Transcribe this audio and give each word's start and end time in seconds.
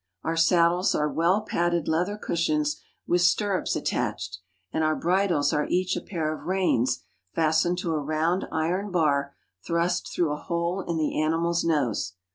Our 0.23 0.35
saddles 0.35 0.95
are 0.95 1.07
well 1.13 1.41
padded 1.41 1.87
leather 1.87 2.17
cushions 2.17 2.81
with 3.05 3.21
stirrups 3.21 3.75
attached, 3.75 4.39
and 4.73 4.83
our 4.83 4.95
bridles 4.95 5.53
are 5.53 5.67
each 5.67 5.95
a 5.95 6.01
pair 6.01 6.33
of 6.33 6.47
reins 6.47 7.03
fastened 7.35 7.77
to 7.83 7.91
a 7.93 7.99
round 7.99 8.47
iron 8.51 8.89
bar 8.89 9.35
thrust 9.63 10.11
through 10.11 10.31
a 10.31 10.37
hole 10.41 10.83
in 10.87 10.97
the 10.97 11.21
animal's 11.21 11.63
nose. 11.63 12.13